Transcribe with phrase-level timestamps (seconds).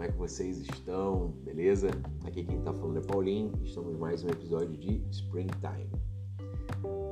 [0.00, 1.28] como é que vocês estão?
[1.44, 1.90] Beleza?
[2.24, 5.90] Aqui quem tá falando é Paulinho, estamos em mais um episódio de Springtime.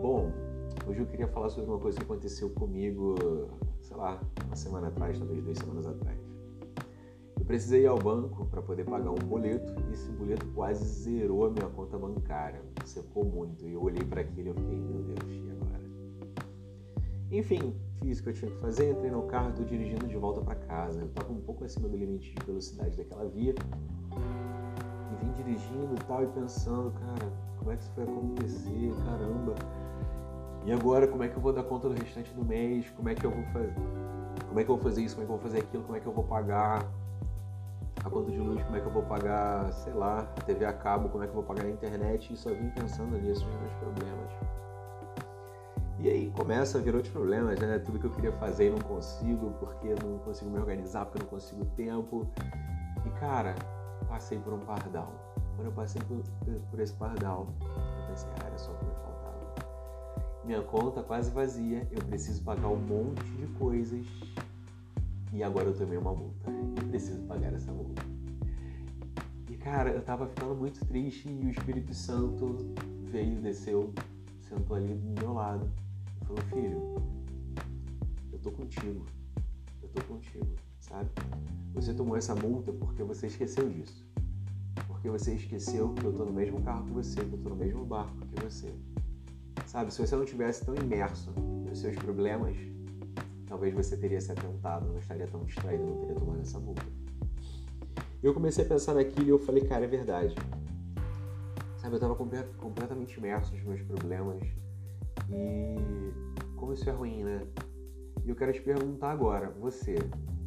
[0.00, 0.32] Bom,
[0.86, 3.14] hoje eu queria falar sobre uma coisa que aconteceu comigo,
[3.82, 6.18] sei lá, uma semana atrás, talvez duas semanas atrás.
[7.38, 11.44] Eu precisei ir ao banco para poder pagar um boleto e esse boleto quase zerou
[11.44, 13.66] a minha conta bancária, secou muito.
[13.66, 15.67] E eu olhei para aquilo e eu fiquei, meu Deus, e agora?
[17.30, 20.40] Enfim, fiz o que eu tinha que fazer, entrei no carro, estou dirigindo de volta
[20.40, 21.00] para casa.
[21.00, 23.54] Eu estava um pouco acima do limite de velocidade daquela via
[25.12, 28.92] e vim dirigindo e tal e pensando, cara, como é que isso vai acontecer?
[29.04, 29.54] Caramba!
[30.64, 32.88] E agora, como é que eu vou dar conta do restante do mês?
[32.96, 33.74] Como é que eu vou fazer?
[34.48, 35.14] Como é que eu vou fazer isso?
[35.14, 35.82] Como é que eu vou fazer aquilo?
[35.82, 36.90] Como é que eu vou pagar
[38.04, 38.62] a conta de luz?
[38.62, 41.10] Como é que eu vou pagar, sei lá, a TV a cabo?
[41.10, 42.32] Como é que eu vou pagar a internet?
[42.32, 44.32] E só vim pensando nisso, nos meus problemas.
[46.00, 47.78] E aí começa a vir outros problemas, né?
[47.80, 51.28] Tudo que eu queria fazer e não consigo, porque não consigo me organizar, porque não
[51.28, 52.24] consigo tempo.
[53.04, 53.56] E cara,
[54.06, 55.12] passei por um pardal.
[55.56, 56.22] Quando eu passei por,
[56.70, 59.54] por esse pardal, eu pensei, ah, era só o que me faltava.
[60.44, 64.06] Minha conta quase vazia, eu preciso pagar um monte de coisas
[65.32, 66.48] e agora eu tomei uma multa.
[66.80, 68.02] E preciso pagar essa multa.
[69.50, 72.72] E cara, eu tava ficando muito triste e o Espírito Santo
[73.10, 73.92] veio, desceu,
[74.40, 75.68] sentou ali do meu lado
[76.28, 77.02] falou, filho,
[78.30, 79.06] eu tô contigo.
[79.82, 80.46] Eu tô contigo,
[80.78, 81.08] sabe?
[81.72, 84.06] Você tomou essa multa porque você esqueceu disso.
[84.86, 87.56] Porque você esqueceu que eu tô no mesmo carro que você, que eu tô no
[87.56, 88.72] mesmo barco que você.
[89.66, 92.56] Sabe, se você não tivesse tão imerso nos seus problemas,
[93.46, 96.86] talvez você teria se atentado, não estaria tão distraído, não teria tomado essa multa.
[98.22, 100.34] Eu comecei a pensar naquilo e eu falei, cara, é verdade.
[101.78, 104.42] Sabe, eu tava completamente imerso nos meus problemas,
[105.30, 106.12] e
[106.56, 107.46] como isso é ruim, né?
[108.24, 109.96] E eu quero te perguntar agora: você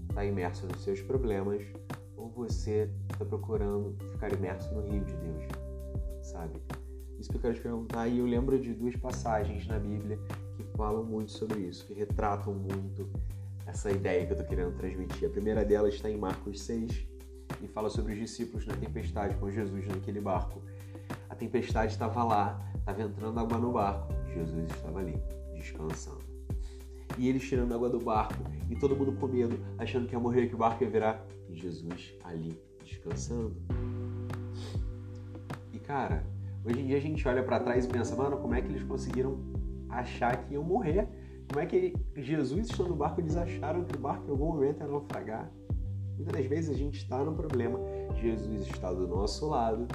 [0.09, 1.63] está imerso nos seus problemas
[2.15, 5.43] ou você está procurando ficar imerso no rio de Deus?
[6.21, 6.61] Sabe?
[7.19, 8.07] Isso que eu quero te perguntar.
[8.07, 10.19] E eu lembro de duas passagens na Bíblia
[10.55, 13.07] que falam muito sobre isso, que retratam muito
[13.65, 15.27] essa ideia que eu estou querendo transmitir.
[15.27, 17.07] A primeira delas está em Marcos 6
[17.61, 20.61] e fala sobre os discípulos na tempestade com Jesus naquele barco.
[21.29, 25.21] A tempestade estava lá, estava entrando água no barco Jesus estava ali,
[25.53, 26.21] descansando.
[27.17, 30.47] E eles tirando água do barco, e todo mundo com medo, achando que ia morrer,
[30.47, 31.25] que o barco ia virar.
[31.49, 33.55] E Jesus ali, descansando.
[35.73, 36.23] E cara,
[36.65, 38.83] hoje em dia a gente olha para trás e pensa, mano, como é que eles
[38.83, 39.39] conseguiram
[39.89, 41.07] achar que iam morrer?
[41.49, 44.79] Como é que Jesus estando no barco, eles acharam que o barco em algum momento
[44.79, 45.51] ia naufragar?
[46.15, 47.79] Muitas das vezes a gente está no problema,
[48.15, 49.87] Jesus está do nosso lado,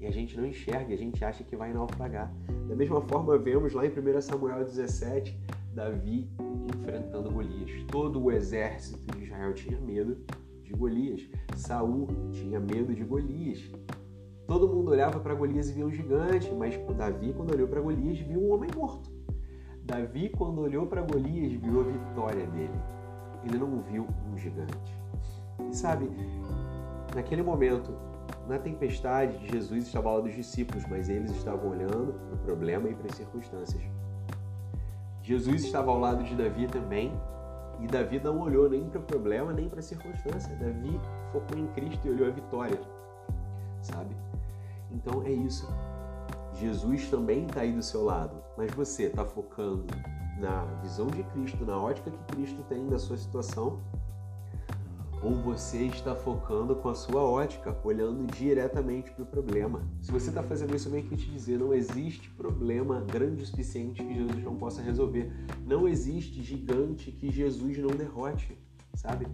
[0.00, 2.32] e a gente não enxerga, a gente acha que vai naufragar.
[2.68, 5.38] Da mesma forma, vemos lá em 1 Samuel 17,
[5.74, 6.30] Davi
[6.74, 7.84] enfrentando Golias.
[7.88, 10.16] Todo o exército de Israel tinha medo
[10.62, 11.28] de Golias.
[11.54, 13.70] Saul tinha medo de Golias.
[14.46, 18.18] Todo mundo olhava para Golias e via um gigante, mas Davi, quando olhou para Golias,
[18.20, 19.10] viu um homem morto.
[19.84, 22.80] Davi, quando olhou para Golias, viu a vitória dele.
[23.44, 24.96] Ele não viu um gigante.
[25.70, 26.08] E sabe,
[27.14, 27.92] naquele momento,
[28.50, 32.88] na tempestade, Jesus estava ao lado dos discípulos, mas eles estavam olhando para o problema
[32.88, 33.80] e para as circunstâncias.
[35.22, 37.12] Jesus estava ao lado de Davi também,
[37.78, 40.52] e Davi não olhou nem para o problema, nem para a circunstância.
[40.56, 41.00] Davi
[41.32, 42.80] focou em Cristo e olhou a vitória,
[43.82, 44.16] sabe?
[44.90, 45.72] Então é isso.
[46.54, 49.86] Jesus também está aí do seu lado, mas você está focando
[50.40, 53.78] na visão de Cristo, na ótica que Cristo tem da sua situação,
[55.22, 59.82] ou você está focando com a sua ótica, olhando diretamente para o problema.
[60.00, 63.46] Se você está fazendo isso, eu venho aqui te dizer: não existe problema grande o
[63.46, 65.30] suficiente que Jesus não possa resolver.
[65.66, 68.56] Não existe gigante que Jesus não derrote,
[68.94, 69.26] sabe?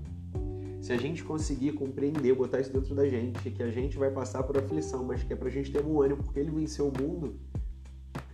[0.80, 4.42] Se a gente conseguir compreender, botar isso dentro da gente, que a gente vai passar
[4.42, 7.02] por aflição, mas que é para a gente ter um ânimo, porque ele venceu o
[7.02, 7.34] mundo,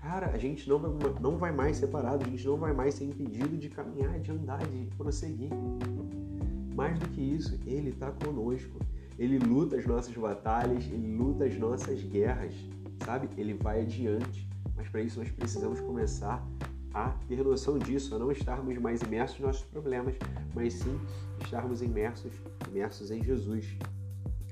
[0.00, 0.90] cara, a gente não vai,
[1.20, 4.66] não vai mais separado, a gente não vai mais ser impedido de caminhar, de andar,
[4.66, 5.50] de prosseguir.
[6.74, 8.78] Mais do que isso, Ele está conosco.
[9.18, 12.54] Ele luta as nossas batalhas, Ele luta as nossas guerras,
[13.04, 13.28] sabe?
[13.36, 14.48] Ele vai adiante.
[14.76, 16.44] Mas para isso nós precisamos começar
[16.94, 20.14] a ter noção disso, a não estarmos mais imersos nos nossos problemas,
[20.54, 20.98] mas sim
[21.42, 22.32] estarmos imersos,
[22.68, 23.76] imersos em Jesus.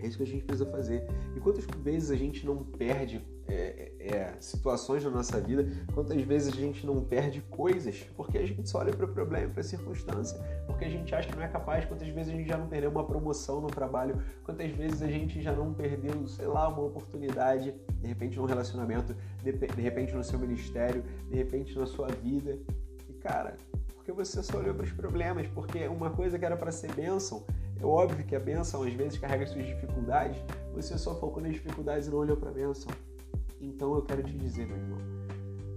[0.03, 1.07] É isso que a gente precisa fazer.
[1.37, 6.53] E quantas vezes a gente não perde é, é, situações na nossa vida, quantas vezes
[6.53, 9.65] a gente não perde coisas porque a gente só olha para o problema, para a
[9.65, 12.69] circunstância, porque a gente acha que não é capaz, quantas vezes a gente já não
[12.69, 16.83] perdeu uma promoção no trabalho, quantas vezes a gente já não perdeu, sei lá, uma
[16.83, 22.07] oportunidade, de repente num relacionamento, de, de repente no seu ministério, de repente na sua
[22.07, 22.57] vida.
[23.09, 23.57] E cara,
[23.97, 27.45] porque você só olhou para os problemas, porque uma coisa que era para ser bênção
[27.81, 30.39] É óbvio que a bênção às vezes carrega suas dificuldades,
[30.75, 32.91] você só focou nas dificuldades e não olhou para a bênção.
[33.61, 34.99] Então eu quero te dizer, meu irmão,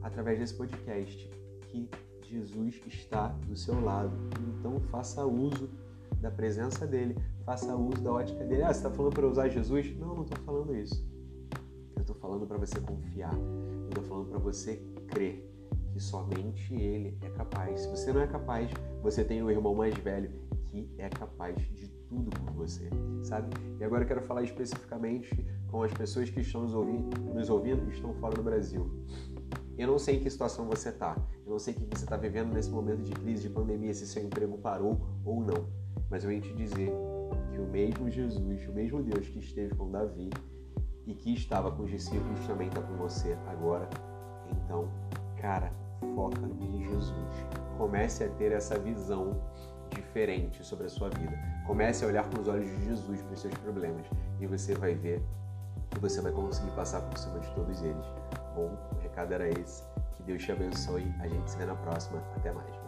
[0.02, 1.30] através desse podcast,
[1.70, 1.90] que
[2.22, 4.16] Jesus está do seu lado.
[4.60, 5.70] Então faça uso
[6.20, 8.64] da presença dele, faça uso da ótica dele.
[8.64, 9.96] Ah, você está falando para usar Jesus?
[9.98, 11.06] Não, não estou falando isso.
[11.96, 13.34] Eu estou falando para você confiar.
[13.34, 14.78] Eu estou falando para você
[15.08, 15.50] crer
[15.92, 17.82] que somente ele é capaz.
[17.82, 18.72] Se você não é capaz,
[19.02, 20.32] você tem o irmão mais velho
[20.74, 22.90] que é capaz de tudo por você,
[23.22, 23.56] sabe?
[23.80, 25.30] E agora eu quero falar especificamente
[25.70, 28.90] com as pessoas que estão nos ouvindo, nos ouvindo e estão fora do Brasil.
[29.78, 31.16] Eu não sei em que situação você está,
[31.46, 34.08] eu não sei o que você está vivendo nesse momento de crise, de pandemia, se
[34.08, 35.68] seu emprego parou ou não,
[36.10, 36.92] mas eu venho te dizer
[37.52, 40.32] que o mesmo Jesus, o mesmo Deus que esteve com Davi
[41.06, 43.88] e que estava com os discípulos também está com você agora.
[44.52, 44.90] Então,
[45.40, 45.72] cara,
[46.16, 47.14] foca em Jesus.
[47.78, 49.40] Comece a ter essa visão
[49.94, 51.38] diferente sobre a sua vida.
[51.66, 54.06] Comece a olhar com os olhos de Jesus para os seus problemas
[54.40, 55.24] e você vai ver
[55.90, 58.06] que você vai conseguir passar por cima de todos eles.
[58.56, 59.84] Bom, o recado era esse.
[60.18, 61.14] Que Deus te abençoe.
[61.22, 62.22] A gente se vê na próxima.
[62.36, 62.83] Até mais.